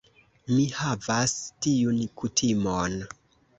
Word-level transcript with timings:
Mi 0.53 0.63
havas 0.77 1.35
tiun 1.67 2.01
kutimon. 2.23 3.01